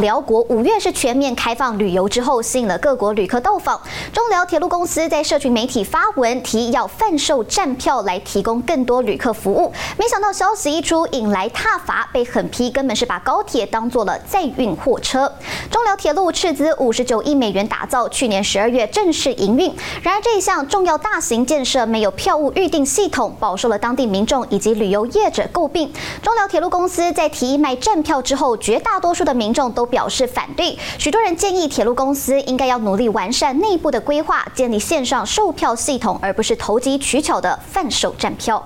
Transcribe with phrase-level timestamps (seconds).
[0.00, 3.78] 辽国五月是全面开放旅游之后，吸引了各国旅客到访。
[4.12, 9.70] 中辽铁路公司在社群媒体发文，提议要贩售站票来提供更多旅客服务。
[9.98, 15.30] 没想到消息一出，引来挞伐，被狠批根本是把高铁当做了载运货车。
[15.70, 19.70] 中辽铁路斥资五十九亿美元打造，去年十二月正式营运。
[20.02, 25.92] 然而这一项重要大型建设没有票务预订系统，饱受了当地民众以及旅游业者诟病。
[26.22, 38.64] 中辽铁路公司在提议卖站票之后，绝大多数的民众都表示反对，许多人建议铁路公司应该要努力完善内部的规划，建立线上售票系统，而不是投机取巧的贩售站票。